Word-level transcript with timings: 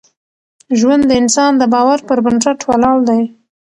ژوند 0.79 1.03
د 1.07 1.11
انسان 1.21 1.51
د 1.57 1.63
باور 1.73 1.99
پر 2.07 2.17
بنسټ 2.25 2.59
ولاړ 2.69 2.97
دی. 3.09 3.21